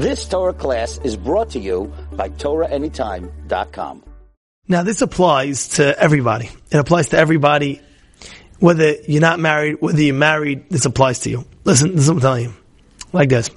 This 0.00 0.28
Torah 0.28 0.52
class 0.52 1.00
is 1.02 1.16
brought 1.16 1.50
to 1.50 1.58
you 1.58 1.92
by 2.12 2.28
TorahAnytime.com. 2.28 4.04
Now 4.68 4.84
this 4.84 5.02
applies 5.02 5.70
to 5.70 5.98
everybody. 5.98 6.50
It 6.70 6.76
applies 6.76 7.08
to 7.08 7.18
everybody, 7.18 7.80
whether 8.60 8.92
you're 9.08 9.20
not 9.20 9.40
married, 9.40 9.78
whether 9.80 10.00
you're 10.00 10.14
married, 10.14 10.70
this 10.70 10.84
applies 10.84 11.18
to 11.20 11.30
you. 11.30 11.44
Listen, 11.64 11.96
this 11.96 12.04
is 12.04 12.08
what 12.08 12.18
I'm 12.18 12.20
telling 12.20 12.44
you. 12.44 12.54
Like 13.12 13.28
this. 13.28 13.50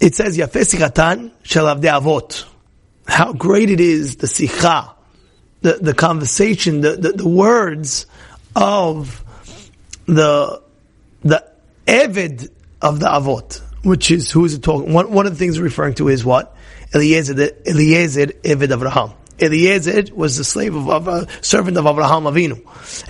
It 0.00 0.16
says, 0.16 0.36
Yafeh 0.36 0.62
Sichatan 0.62 1.30
Shel 1.44 1.66
Avot. 1.66 2.44
How 3.06 3.34
great 3.34 3.70
it 3.70 3.78
is, 3.78 4.16
the 4.16 4.26
Sikha, 4.26 4.96
the, 5.60 5.74
the 5.74 5.94
conversation, 5.94 6.80
the, 6.80 6.96
the, 6.96 7.12
the 7.12 7.28
words 7.28 8.06
of 8.56 9.22
the, 10.06 10.60
the 11.22 11.55
Evid 11.86 12.48
of 12.82 13.00
the 13.00 13.06
Avot, 13.06 13.60
which 13.82 14.10
is, 14.10 14.30
who 14.30 14.44
is 14.44 14.54
it 14.54 14.62
talking? 14.62 14.92
One, 14.92 15.10
one 15.12 15.26
of 15.26 15.32
the 15.32 15.38
things 15.38 15.58
referring 15.60 15.94
to 15.94 16.08
is 16.08 16.24
what? 16.24 16.54
Eliezer, 16.94 17.34
the, 17.34 17.70
Eliezer 17.70 18.26
Eved 18.26 18.68
Avraham. 18.68 19.14
Eliezer 19.40 20.14
was 20.14 20.36
the 20.36 20.44
slave 20.44 20.74
of, 20.74 20.88
of 20.88 21.08
a 21.08 21.10
uh, 21.10 21.26
servant 21.42 21.76
of 21.76 21.86
Abraham 21.86 22.24
Avinu. 22.24 22.60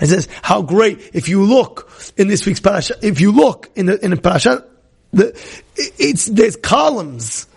It 0.01 0.07
says, 0.07 0.27
how 0.41 0.61
great, 0.61 1.11
if 1.13 1.29
you 1.29 1.43
look 1.43 1.89
in 2.17 2.27
this 2.27 2.45
week's 2.45 2.59
parasha, 2.59 2.95
if 3.01 3.21
you 3.21 3.31
look 3.31 3.69
in 3.75 3.85
the, 3.85 4.03
in 4.03 4.11
the 4.11 4.17
parasha, 4.17 4.65
the, 5.13 5.39
it's, 5.75 6.25
there's 6.25 6.55
columns 6.55 7.47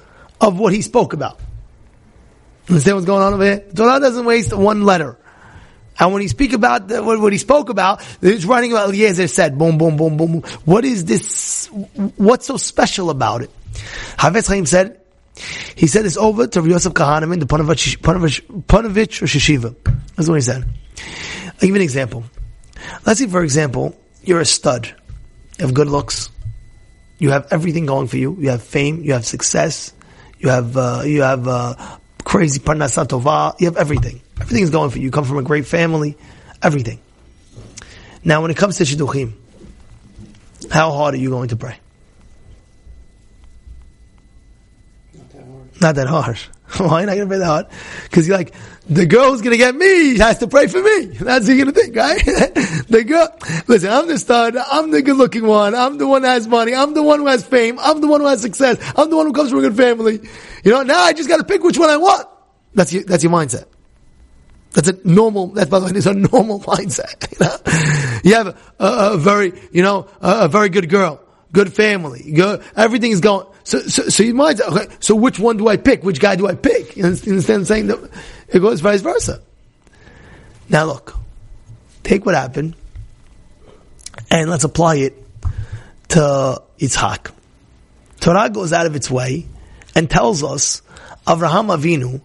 of 0.40 0.58
what 0.58 0.72
he 0.72 0.82
spoke 0.82 1.12
about. 1.12 1.40
Understand 2.68 2.96
what's 2.96 3.06
going 3.06 3.22
on 3.22 3.34
over 3.34 3.44
here? 3.44 3.64
Torah 3.74 3.98
doesn't 3.98 4.24
waste 4.24 4.56
one 4.56 4.84
letter. 4.84 5.18
And 6.00 6.14
when 6.14 6.22
he 6.22 6.28
speak 6.28 6.54
about 6.54 6.88
the, 6.88 7.02
what, 7.02 7.20
what, 7.20 7.30
he 7.30 7.38
spoke 7.38 7.68
about, 7.68 8.02
he's 8.22 8.46
writing 8.46 8.72
about 8.72 8.88
Eliezer 8.88 9.28
said, 9.28 9.58
boom, 9.58 9.76
boom, 9.76 9.98
boom, 9.98 10.16
boom, 10.16 10.40
boom. 10.40 10.42
What 10.64 10.86
is 10.86 11.04
this? 11.04 11.66
What's 12.16 12.46
so 12.46 12.56
special 12.56 13.10
about 13.10 13.42
it? 13.42 13.50
Hafetz 14.16 14.48
Chaim 14.48 14.64
said, 14.64 14.98
he 15.76 15.86
said 15.86 16.06
this 16.06 16.16
over 16.16 16.46
to 16.46 16.66
Yosef 16.66 16.94
Kahaneman, 16.94 17.38
the 17.38 17.46
Panovich, 17.46 17.98
Panovich, 17.98 18.40
Panovich 18.62 19.20
Rosh 19.20 19.36
Yeshiva. 19.36 19.76
That's 20.16 20.28
what 20.28 20.36
he 20.36 20.40
said. 20.40 20.64
I'll 20.64 21.52
give 21.60 21.68
you 21.70 21.76
an 21.76 21.82
example. 21.82 22.24
Let's 23.04 23.20
say, 23.20 23.26
for 23.26 23.44
example, 23.44 23.94
you're 24.22 24.40
a 24.40 24.46
stud. 24.46 24.86
You 25.58 25.66
have 25.66 25.74
good 25.74 25.88
looks. 25.88 26.30
You 27.18 27.30
have 27.30 27.48
everything 27.50 27.84
going 27.84 28.06
for 28.06 28.16
you. 28.16 28.36
You 28.40 28.50
have 28.50 28.62
fame. 28.62 29.02
You 29.02 29.12
have 29.12 29.26
success. 29.26 29.92
You 30.38 30.48
have, 30.48 30.76
uh, 30.76 31.02
you 31.04 31.20
have, 31.22 31.46
uh, 31.46 31.74
crazy 32.24 32.60
parnasa 32.60 33.06
tova. 33.06 33.58
You 33.60 33.66
have 33.66 33.76
everything. 33.76 34.22
Everything 34.40 34.62
is 34.62 34.70
going 34.70 34.90
for 34.90 34.98
you. 34.98 35.04
You 35.04 35.10
come 35.10 35.24
from 35.24 35.38
a 35.38 35.42
great 35.42 35.66
family. 35.66 36.16
Everything. 36.62 37.00
Now, 38.24 38.42
when 38.42 38.50
it 38.50 38.56
comes 38.56 38.76
to 38.78 38.84
shidduchim, 38.84 39.32
how 40.70 40.92
hard 40.92 41.14
are 41.14 41.18
you 41.18 41.30
going 41.30 41.48
to 41.48 41.56
pray? 41.56 41.78
Not 45.80 45.94
that 45.94 46.06
hard. 46.06 46.36
Why 46.76 47.04
not 47.04 47.14
going 47.14 47.20
to 47.20 47.26
pray 47.26 47.38
that 47.38 47.46
hard? 47.46 47.66
Because 48.04 48.28
you're 48.28 48.36
like, 48.36 48.54
the 48.88 49.06
girl 49.06 49.30
who's 49.30 49.40
going 49.40 49.52
to 49.52 49.56
get 49.56 49.74
me 49.74 50.14
She 50.14 50.18
has 50.18 50.38
to 50.38 50.48
pray 50.48 50.66
for 50.66 50.82
me. 50.82 51.06
That's 51.20 51.46
what 51.46 51.56
you're 51.56 51.64
going 51.64 51.74
to 51.74 51.80
think, 51.80 51.96
right? 51.96 52.24
the 52.88 53.04
girl, 53.04 53.34
listen, 53.66 53.90
I'm 53.90 54.06
the 54.08 54.18
stud. 54.18 54.56
I'm 54.56 54.90
the 54.90 55.00
good 55.00 55.16
looking 55.16 55.46
one. 55.46 55.74
I'm 55.74 55.96
the 55.96 56.06
one 56.06 56.22
that 56.22 56.32
has 56.32 56.46
money. 56.46 56.74
I'm 56.74 56.92
the 56.92 57.02
one 57.02 57.20
who 57.20 57.26
has 57.26 57.44
fame. 57.44 57.78
I'm 57.78 58.00
the 58.00 58.08
one 58.08 58.20
who 58.20 58.26
has 58.26 58.42
success. 58.42 58.76
I'm 58.96 59.08
the 59.08 59.16
one 59.16 59.26
who 59.26 59.32
comes 59.32 59.50
from 59.50 59.60
a 59.60 59.62
good 59.62 59.76
family. 59.76 60.20
You 60.64 60.72
know, 60.72 60.82
now 60.82 61.00
I 61.00 61.12
just 61.12 61.28
got 61.28 61.38
to 61.38 61.44
pick 61.44 61.62
which 61.62 61.78
one 61.78 61.88
I 61.88 61.96
want. 61.96 62.28
That's 62.74 62.92
your, 62.92 63.04
that's 63.04 63.22
your 63.22 63.32
mindset. 63.32 63.64
That's 64.72 64.88
a 64.88 65.08
normal, 65.08 65.48
that's 65.48 65.68
by 65.68 65.80
the 65.80 65.86
way, 65.86 65.92
it's 65.94 66.06
a 66.06 66.14
normal 66.14 66.60
mindset. 66.60 67.26
You, 68.22 68.34
know? 68.36 68.44
you 68.44 68.44
have 68.44 68.48
a, 68.78 69.14
a, 69.14 69.18
very, 69.18 69.52
you 69.72 69.82
know, 69.82 70.08
a, 70.20 70.44
a 70.44 70.48
very 70.48 70.68
good 70.68 70.88
girl, 70.88 71.20
good 71.52 71.72
family, 71.72 72.32
good, 72.32 72.62
everything 72.76 73.12
is 73.12 73.20
going, 73.20 73.46
so, 73.64 73.78
so, 73.80 74.08
so 74.08 74.22
you 74.22 74.40
okay, 74.42 74.86
so 75.00 75.14
which 75.14 75.38
one 75.38 75.56
do 75.56 75.68
I 75.68 75.76
pick? 75.76 76.02
Which 76.02 76.20
guy 76.20 76.36
do 76.36 76.46
I 76.46 76.54
pick? 76.54 76.96
You 76.96 77.04
understand 77.04 77.66
saying 77.66 77.86
that 77.86 78.10
it 78.48 78.60
goes 78.60 78.80
vice 78.80 79.00
versa. 79.00 79.40
Now 80.68 80.86
look, 80.86 81.16
take 82.02 82.26
what 82.26 82.34
happened 82.34 82.74
and 84.30 84.50
let's 84.50 84.64
apply 84.64 84.96
it 84.96 85.14
to 86.10 86.62
Yitzhak. 86.78 87.32
Torah 88.20 88.50
goes 88.50 88.72
out 88.72 88.86
of 88.86 88.96
its 88.96 89.10
way 89.10 89.46
and 89.94 90.10
tells 90.10 90.42
us 90.42 90.82
Avraham 91.26 91.74
Avinu, 91.76 92.20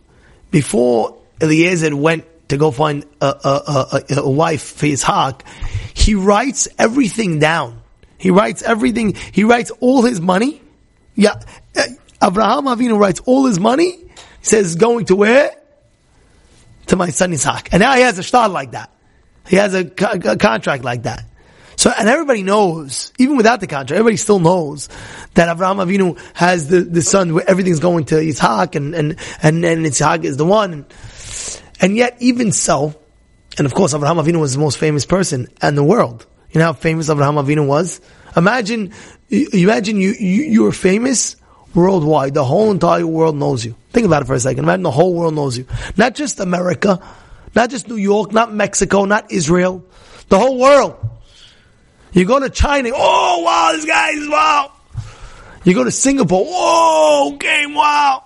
before 0.52 1.18
Eliezer 1.42 1.96
went 1.96 2.26
to 2.50 2.58
go 2.58 2.72
find 2.72 3.06
a, 3.22 3.26
a, 3.26 4.04
a, 4.10 4.22
a 4.22 4.30
wife 4.30 4.62
for 4.62 4.86
his 4.86 5.04
Yitzhak, 5.04 5.42
he 5.94 6.16
writes 6.16 6.68
everything 6.78 7.40
down. 7.40 7.82
He 8.18 8.32
writes 8.32 8.62
everything, 8.62 9.16
he 9.32 9.44
writes 9.44 9.72
all 9.80 10.02
his 10.04 10.22
money, 10.22 10.62
yeah, 11.16 11.42
eh, 11.76 11.88
Abraham 12.22 12.66
Avinu 12.66 13.00
writes 13.00 13.22
all 13.26 13.46
his 13.46 13.60
money. 13.60 13.92
He 13.92 14.06
says 14.42 14.76
going 14.76 15.06
to 15.06 15.16
where? 15.16 15.52
To 16.88 16.96
my 16.96 17.10
son 17.10 17.34
Isaac. 17.34 17.70
And 17.72 17.82
now 17.82 17.96
he 17.96 18.02
has 18.02 18.20
a 18.20 18.24
star 18.24 18.50
like 18.50 18.72
that. 18.72 18.92
He 19.48 19.56
has 19.56 19.74
a, 19.74 19.86
a, 19.86 20.38
contract 20.38 20.84
like 20.84 21.04
that. 21.04 21.24
So, 21.78 21.92
and 21.96 22.08
everybody 22.08 22.42
knows, 22.42 23.12
even 23.20 23.38
without 23.38 23.60
the 23.60 23.68
contract, 23.68 23.92
everybody 23.92 24.18
still 24.18 24.40
knows 24.40 24.90
that 25.34 25.50
Abraham 25.50 25.78
Avinu 25.78 26.20
has 26.34 26.70
the, 26.70 26.82
the 26.82 27.02
son 27.02 27.34
where 27.34 27.48
everything's 27.50 27.80
going 27.80 28.06
to 28.06 28.20
Isaac 28.20 28.76
and, 28.76 28.96
and, 28.96 29.18
and, 29.44 29.64
and 29.66 29.86
Isaac 29.86 30.24
is 30.24 30.38
the 30.38 30.46
one. 30.46 30.86
And, 31.82 31.96
yet, 31.96 32.18
even 32.20 32.52
so, 32.52 32.96
and 33.58 33.66
of 33.66 33.74
course, 33.74 33.94
Abraham 33.94 34.18
Avinu 34.18 34.40
was 34.40 34.54
the 34.54 34.60
most 34.60 34.78
famous 34.78 35.06
person 35.06 35.48
in 35.62 35.76
the 35.76 35.84
world. 35.84 36.26
You 36.52 36.60
know 36.60 36.66
how 36.66 36.74
famous 36.74 37.10
Abraham 37.10 37.36
Avinu 37.36 37.68
was? 37.68 38.02
Imagine 38.36 38.94
imagine 39.30 40.00
you, 40.00 40.12
you, 40.12 40.44
you're 40.44 40.72
famous 40.72 41.36
worldwide. 41.74 42.34
The 42.34 42.44
whole 42.44 42.72
entire 42.72 43.06
world 43.06 43.36
knows 43.36 43.66
you. 43.66 43.76
Think 43.92 44.06
about 44.06 44.22
it 44.22 44.26
for 44.26 44.34
a 44.34 44.40
second. 44.40 44.64
Imagine 44.64 44.84
the 44.84 44.92
whole 44.92 45.14
world 45.14 45.34
knows 45.34 45.58
you. 45.58 45.66
Not 45.98 46.16
just 46.16 46.40
America, 46.40 47.02
not 47.56 47.70
just 47.70 47.88
New 47.88 47.96
York, 47.96 48.32
not 48.32 48.54
Mexico, 48.54 49.06
not 49.06 49.32
Israel. 49.32 49.84
The 50.30 50.40
whole 50.40 50.58
world. 50.58 50.96
You 52.12 52.26
go 52.26 52.40
to 52.40 52.50
China, 52.50 52.92
oh 52.94 53.42
wow, 53.44 53.72
this 53.74 53.86
guy 53.86 54.12
is 54.12 54.30
wow. 54.30 54.72
You 55.66 55.74
go 55.74 55.84
to 55.84 55.92
Singapore, 55.92 56.46
whoa, 56.46 57.38
game 57.38 57.74
wow. 57.74 58.24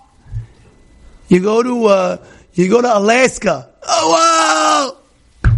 You 1.28 1.40
go 1.40 1.62
to, 1.62 1.84
uh, 1.86 2.26
you 2.60 2.70
go 2.70 2.82
to 2.82 2.96
Alaska, 2.96 3.70
oh 3.82 4.12
wow. 4.12 4.96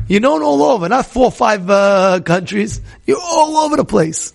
You're 0.08 0.20
known 0.20 0.42
all 0.42 0.62
over, 0.62 0.88
not 0.88 1.06
four 1.06 1.26
or 1.26 1.30
five, 1.30 1.68
uh, 1.70 2.20
countries. 2.20 2.80
You're 3.06 3.20
all 3.20 3.56
over 3.58 3.76
the 3.76 3.84
place. 3.84 4.32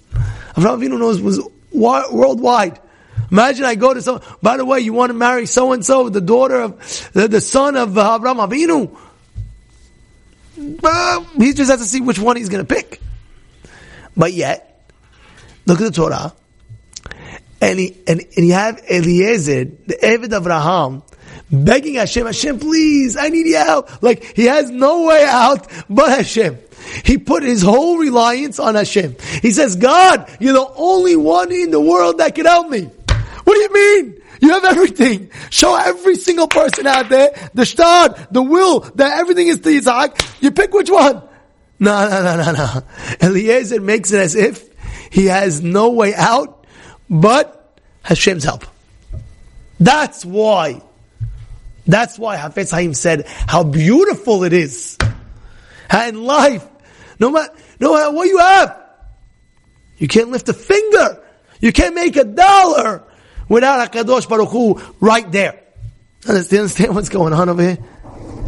Avraham 0.56 0.80
Avinu 0.80 0.98
knows 0.98 1.22
was 1.22 1.40
worldwide. 1.72 2.80
Imagine 3.32 3.66
I 3.66 3.76
go 3.76 3.94
to 3.94 4.02
some, 4.02 4.22
by 4.42 4.58
the 4.58 4.66
way, 4.66 4.80
you 4.80 4.94
want 4.94 5.10
to 5.12 5.14
marry 5.14 5.46
so 5.46 5.74
and 5.74 5.86
so, 5.86 6.10
the 6.10 6.22
daughter 6.22 6.62
of, 6.62 7.12
the, 7.14 7.28
the 7.28 7.42
son 7.42 7.76
of 7.76 7.98
uh, 7.98 8.18
Avraham 8.18 8.48
Avinu. 8.48 8.98
Uh, 10.84 11.24
he 11.38 11.54
just 11.54 11.70
has 11.70 11.80
to 11.80 11.86
see 11.86 12.02
which 12.02 12.18
one 12.18 12.38
he's 12.38 12.50
going 12.50 12.66
to 12.66 12.76
pick. 12.76 13.02
But 14.16 14.34
yet, 14.34 14.82
look 15.66 15.80
at 15.80 15.84
the 15.84 15.92
Torah. 15.92 16.34
And, 17.62 17.80
he, 17.80 17.98
and, 18.08 18.22
and 18.36 18.48
you 18.48 18.54
have 18.54 18.82
Eliezer, 18.90 19.66
the 19.66 19.98
Eved 20.02 20.34
of 20.34 20.44
Avraham, 20.44 21.04
begging 21.52 21.96
Hashem, 21.96 22.26
Hashem, 22.26 22.60
please, 22.60 23.16
I 23.18 23.30
need 23.30 23.48
your 23.48 23.64
help. 23.64 24.04
Like, 24.04 24.24
he 24.36 24.46
has 24.46 24.70
no 24.70 25.06
way 25.08 25.26
out 25.28 25.68
but 25.90 26.10
Hashem. 26.10 26.58
He 27.04 27.18
put 27.18 27.44
his 27.44 27.62
whole 27.62 27.98
reliance 27.98 28.60
on 28.60 28.76
Hashem. 28.76 29.16
He 29.42 29.52
says, 29.52 29.76
God, 29.76 30.30
you're 30.40 30.54
the 30.54 30.72
only 30.76 31.16
one 31.16 31.52
in 31.52 31.72
the 31.72 31.82
world 31.82 32.20
that 32.20 32.36
can 32.36 32.46
help 32.46 32.70
me. 32.70 32.84
What 32.84 33.54
do 33.54 33.60
you 33.60 33.74
mean? 33.74 34.22
You 34.42 34.50
have 34.50 34.66
everything. 34.66 35.32
Show 35.50 35.76
every 35.76 36.16
single 36.16 36.48
person 36.48 36.86
out 36.86 37.10
there 37.10 37.32
the 37.54 37.66
star, 37.66 38.10
the 38.32 38.42
will, 38.42 38.82
that 38.96 39.20
everything 39.20 39.48
is 39.48 39.60
to 39.62 39.70
Isaac. 39.70 40.22
You 40.42 40.52
pick 40.52 40.74
which 40.74 40.90
one. 40.90 41.24
No, 41.80 42.10
no, 42.10 42.24
no, 42.24 42.44
no, 42.44 42.52
no. 42.52 42.84
Eliezer 43.22 43.82
makes 43.82 44.12
it 44.12 44.20
as 44.20 44.36
if 44.36 44.68
he 45.12 45.28
has 45.28 45.62
no 45.62 45.92
way 45.92 46.14
out 46.16 46.66
but 47.10 47.80
Hashem's 48.04 48.44
help. 48.44 48.66
That's 49.80 50.26
why. 50.26 50.82
That's 51.88 52.20
why 52.20 52.38
Hafetz 52.38 52.72
Haim 52.72 52.94
said 52.94 53.26
how 53.28 53.64
beautiful 53.64 54.44
it 54.44 54.54
is. 54.54 54.98
In 55.92 56.24
life, 56.24 56.68
no 57.20 57.32
matter, 57.32 57.54
no 57.80 57.94
matter 57.96 58.12
what 58.14 58.28
you 58.28 58.38
have, 58.40 58.78
you 59.98 60.08
can't 60.08 60.30
lift 60.30 60.50
a 60.50 60.54
finger. 60.54 61.24
You 61.60 61.72
can't 61.72 61.96
make 61.96 62.16
a 62.18 62.24
dollar 62.24 63.04
without 63.50 63.92
HaKadosh 63.92 64.30
Baruch 64.30 64.50
Hu 64.50 64.82
right 65.00 65.32
there. 65.32 65.64
Understand 66.28 66.94
what's 66.94 67.10
going 67.10 67.34
on 67.34 67.50
over 67.50 67.62
here? 67.62 67.78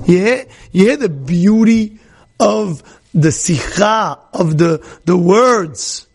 Yeah, 0.05 0.43
you 0.71 0.85
hear 0.85 0.97
the 0.97 1.09
beauty 1.09 1.99
of 2.39 2.83
the 3.13 3.31
sikha, 3.31 4.19
of 4.33 4.57
the, 4.57 4.85
the 5.05 5.17
words. 5.17 6.07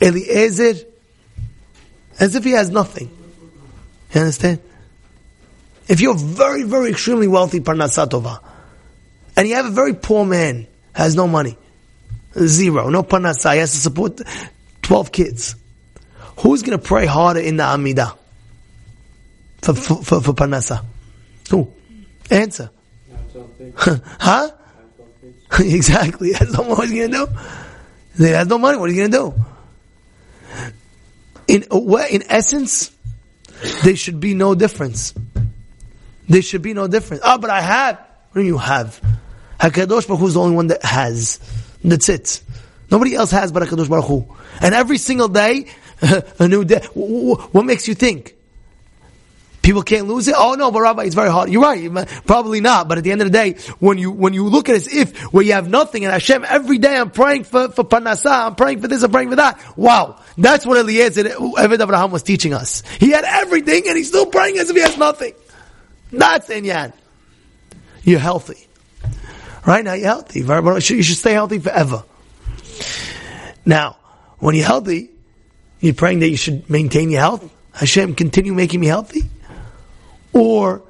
Eliezer, 0.00 0.86
as 2.18 2.34
if 2.34 2.44
he 2.44 2.52
has 2.52 2.70
nothing. 2.70 3.10
You 4.14 4.20
understand? 4.20 4.60
If 5.88 6.00
you're 6.00 6.14
very, 6.14 6.62
very 6.62 6.90
extremely 6.90 7.28
wealthy, 7.28 7.60
parnasatova, 7.60 8.40
and 9.36 9.48
you 9.48 9.54
have 9.56 9.66
a 9.66 9.70
very 9.70 9.94
poor 9.94 10.24
man, 10.24 10.66
has 10.92 11.16
no 11.16 11.26
money, 11.26 11.56
zero, 12.38 12.88
no 12.88 13.02
parnasa, 13.02 13.52
he 13.54 13.58
has 13.58 13.72
to 13.72 13.78
support. 13.78 14.20
12 14.82 15.12
kids. 15.12 15.56
Who's 16.40 16.62
going 16.62 16.78
to 16.78 16.84
pray 16.84 17.06
harder 17.06 17.40
in 17.40 17.56
the 17.56 17.62
Amidah? 17.62 18.16
For, 19.62 19.74
for, 19.74 20.02
for, 20.02 20.20
for 20.20 20.32
Parnasa? 20.32 20.84
Who? 21.50 21.72
Answer. 22.30 22.70
huh? 23.76 24.50
exactly. 25.60 26.32
Has 26.32 26.52
no. 26.52 26.64
What 26.64 26.88
you 26.88 27.08
going 27.08 27.12
to 27.12 27.32
do? 28.16 28.24
He 28.24 28.30
has 28.30 28.48
no 28.48 28.58
money. 28.58 28.78
What 28.78 28.90
are 28.90 28.92
you 28.92 29.08
going 29.08 29.12
to 29.12 29.18
do? 29.18 29.44
In, 31.48 31.62
in 32.10 32.22
essence, 32.28 32.90
there 33.84 33.96
should 33.96 34.20
be 34.20 34.34
no 34.34 34.54
difference. 34.54 35.14
There 36.28 36.42
should 36.42 36.62
be 36.62 36.74
no 36.74 36.88
difference. 36.88 37.22
Oh, 37.24 37.38
but 37.38 37.50
I 37.50 37.60
have. 37.60 37.98
What 38.32 38.42
do 38.42 38.46
you 38.46 38.58
have? 38.58 39.00
Hakadosh 39.60 40.06
Baruch 40.08 40.20
Hu 40.20 40.26
is 40.26 40.34
the 40.34 40.40
only 40.40 40.56
one 40.56 40.68
that 40.68 40.84
has. 40.84 41.38
That's 41.84 42.08
it. 42.08 42.42
Nobody 42.90 43.14
else 43.14 43.30
has 43.30 43.52
but 43.52 43.62
Hakadosh 43.62 43.88
Baruch 43.88 44.06
Hu. 44.06 44.36
And 44.60 44.74
every 44.74 44.98
single 44.98 45.28
day, 45.28 45.66
a 46.38 46.48
new 46.48 46.64
day. 46.64 46.80
What 46.94 47.64
makes 47.64 47.88
you 47.88 47.94
think? 47.94 48.36
People 49.62 49.84
can't 49.84 50.08
lose 50.08 50.26
it. 50.26 50.34
Oh 50.36 50.54
no, 50.54 50.72
but 50.72 50.80
Rabbi, 50.80 51.04
it's 51.04 51.14
very 51.14 51.30
hard. 51.30 51.48
You're 51.48 51.62
right. 51.62 51.88
Probably 52.26 52.60
not. 52.60 52.88
But 52.88 52.98
at 52.98 53.04
the 53.04 53.12
end 53.12 53.22
of 53.22 53.30
the 53.30 53.32
day, 53.32 53.52
when 53.78 53.96
you 53.96 54.10
when 54.10 54.34
you 54.34 54.48
look 54.48 54.68
at 54.68 54.74
it 54.74 54.78
as 54.78 54.92
if 54.92 55.32
where 55.32 55.44
you 55.44 55.52
have 55.52 55.70
nothing, 55.70 56.04
and 56.04 56.12
Hashem 56.12 56.44
every 56.48 56.78
day 56.78 56.96
I'm 56.96 57.10
praying 57.10 57.44
for 57.44 57.68
for 57.68 57.84
parnasa, 57.84 58.46
I'm 58.46 58.56
praying 58.56 58.80
for 58.80 58.88
this, 58.88 59.04
I'm 59.04 59.12
praying 59.12 59.30
for 59.30 59.36
that. 59.36 59.78
Wow, 59.78 60.18
that's 60.36 60.66
what 60.66 60.78
Eliezer 60.78 61.22
Eved 61.22 61.80
Abraham 61.80 62.10
was 62.10 62.24
teaching 62.24 62.52
us. 62.52 62.82
He 62.98 63.10
had 63.12 63.24
everything, 63.24 63.84
and 63.86 63.96
he's 63.96 64.08
still 64.08 64.26
praying 64.26 64.58
as 64.58 64.68
if 64.68 64.74
he 64.74 64.82
has 64.82 64.98
nothing. 64.98 65.32
That's 66.12 66.48
inyan. 66.48 66.92
You're 68.04 68.20
healthy, 68.20 68.66
right 69.66 69.84
now. 69.84 69.94
You're 69.94 70.08
healthy. 70.08 70.40
You 70.40 71.02
should 71.02 71.16
stay 71.16 71.32
healthy 71.32 71.58
forever. 71.58 72.04
Now, 73.64 73.96
when 74.38 74.54
you're 74.54 74.66
healthy, 74.66 75.10
you're 75.80 75.94
praying 75.94 76.18
that 76.20 76.28
you 76.28 76.36
should 76.36 76.68
maintain 76.68 77.10
your 77.10 77.20
health. 77.20 77.50
Hashem, 77.72 78.14
continue 78.14 78.52
making 78.52 78.80
me 78.80 78.88
healthy. 78.88 79.22
Or 80.32 80.82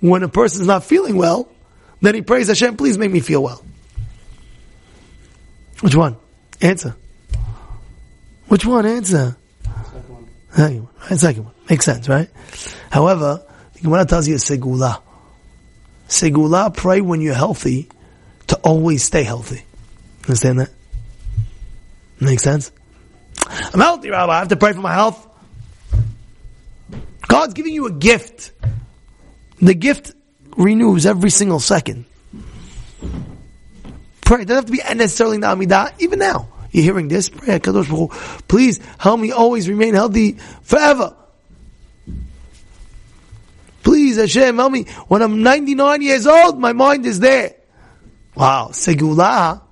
when 0.00 0.22
a 0.22 0.28
person's 0.28 0.66
not 0.66 0.84
feeling 0.84 1.16
well, 1.16 1.48
then 2.00 2.14
he 2.14 2.22
prays 2.22 2.48
Hashem, 2.48 2.76
please 2.76 2.96
make 2.96 3.10
me 3.10 3.20
feel 3.20 3.42
well. 3.42 3.64
Which 5.80 5.94
one? 5.94 6.16
Answer. 6.60 6.96
Which 8.48 8.64
one? 8.64 8.86
Answer. 8.86 9.36
Second 9.64 10.08
one. 10.08 10.28
Second 10.50 10.88
one. 11.08 11.18
Second 11.18 11.44
one. 11.44 11.54
Makes 11.68 11.84
sense, 11.84 12.08
right? 12.08 12.28
However, 12.90 13.42
the 13.82 13.88
Gemara 13.88 14.06
tells 14.06 14.28
you 14.28 14.36
segula. 14.36 15.02
Segula, 16.06 16.72
pray 16.72 17.00
when 17.00 17.20
you're 17.20 17.34
healthy 17.34 17.88
to 18.46 18.56
always 18.58 19.02
stay 19.02 19.24
healthy. 19.24 19.64
Understand 20.22 20.60
that? 20.60 20.70
Makes 22.20 22.44
sense? 22.44 22.70
I'm 23.44 23.80
healthy, 23.80 24.10
Rabbi. 24.10 24.32
I 24.32 24.38
have 24.38 24.48
to 24.48 24.56
pray 24.56 24.72
for 24.72 24.80
my 24.80 24.92
health. 24.92 25.26
God's 27.26 27.54
giving 27.54 27.74
you 27.74 27.86
a 27.86 27.90
gift. 27.90 28.52
The 29.60 29.74
gift 29.74 30.12
renews 30.56 31.04
every 31.04 31.30
single 31.30 31.58
second. 31.58 32.04
Pray. 34.20 34.42
It 34.42 34.44
doesn't 34.46 34.48
have 34.48 34.66
to 34.66 34.72
be 34.72 34.78
necessarily 34.94 35.38
Namidah. 35.38 35.94
Even 35.98 36.20
now, 36.20 36.50
you're 36.70 36.84
hearing 36.84 37.08
this. 37.08 37.28
Pray, 37.30 37.58
Kadosh 37.58 37.90
Baruch 37.90 38.46
Please 38.46 38.78
help 38.98 39.18
me 39.18 39.32
always 39.32 39.68
remain 39.68 39.94
healthy 39.94 40.34
forever. 40.62 41.16
Please, 44.12 44.34
Hashem, 44.34 44.56
help 44.56 44.72
me. 44.72 44.84
When 45.08 45.22
I'm 45.22 45.42
99 45.42 46.02
years 46.02 46.26
old, 46.26 46.58
my 46.58 46.74
mind 46.74 47.06
is 47.06 47.18
there. 47.18 47.54
Wow. 48.34 48.68
Segula, 48.72 49.62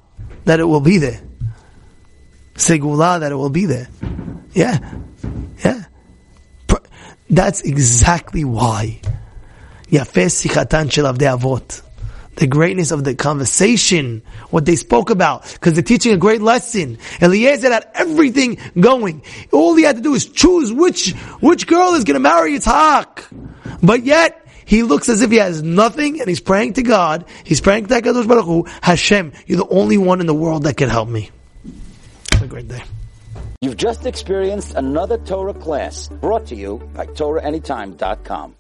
that 0.47 0.61
it 0.61 0.65
will 0.65 0.81
be 0.81 0.97
there. 0.97 1.21
Segula, 2.55 3.21
that 3.21 3.33
it 3.33 3.35
will 3.35 3.51
be 3.51 3.67
there. 3.67 3.89
Yeah. 4.55 4.79
Yeah. 5.63 5.85
That's 7.29 7.61
exactly 7.61 8.45
why. 8.45 9.03
Yafeh 9.91 10.31
Sichatan 10.31 10.91
Shel 10.91 11.05
avdei 11.05 11.39
Avot. 11.39 11.83
The 12.37 12.47
greatness 12.47 12.91
of 12.91 13.05
the 13.05 13.15
conversation, 13.15 14.23
what 14.51 14.65
they 14.65 14.77
spoke 14.77 15.11
about, 15.11 15.51
because 15.53 15.75
they're 15.75 15.83
teaching 15.83 16.13
a 16.13 16.17
great 16.17 16.41
lesson. 16.41 16.99
Eliezer 17.21 17.73
had 17.73 17.89
everything 17.95 18.59
going. 18.79 19.23
All 19.53 19.75
he 19.75 19.83
had 19.83 19.97
to 19.97 20.03
do 20.03 20.15
is 20.15 20.27
choose 20.27 20.73
which, 20.73 21.13
which 21.41 21.67
girl 21.67 21.95
is 21.95 22.05
going 22.05 22.15
to 22.15 22.21
marry 22.21 22.53
Yitzhak. 22.53 23.25
But 23.83 24.05
yet, 24.05 24.47
he 24.65 24.85
looks 24.85 25.09
as 25.09 25.21
if 25.21 25.33
he 25.33 25.39
has 25.39 25.63
nothing 25.63 26.21
and 26.21 26.29
he's 26.29 26.41
praying 26.41 26.75
to 26.75 26.83
God. 26.83 27.25
He's 27.45 27.61
praying 27.61 27.87
to 27.87 27.95
HaKadosh 27.95 28.29
Baruch 28.29 28.45
Hu, 28.45 28.65
Hashem, 28.81 29.33
you're 29.47 29.59
the 29.59 29.69
only 29.69 29.99
one 29.99 30.21
in 30.21 30.27
the 30.27 30.35
world 30.35 30.63
that 30.63 30.77
can 30.77 30.89
help 30.89 31.09
me. 31.09 31.31
Have 32.33 32.43
a 32.43 32.47
great 32.47 32.69
day. 32.69 32.83
You've 33.63 33.77
just 33.77 34.07
experienced 34.07 34.75
another 34.77 35.19
Torah 35.19 35.55
class 35.55 36.09
brought 36.09 36.47
to 36.47 36.55
you 36.55 36.79
by 36.95 37.07
TorahAnytime.com. 37.07 38.55